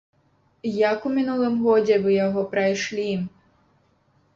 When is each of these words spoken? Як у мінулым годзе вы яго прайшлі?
Як 0.93 1.05
у 1.11 1.11
мінулым 1.19 1.61
годзе 1.67 2.01
вы 2.09 2.19
яго 2.25 2.49
прайшлі? 2.55 3.11